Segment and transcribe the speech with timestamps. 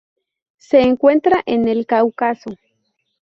[0.57, 2.57] Se encuentra en el Cáucaso.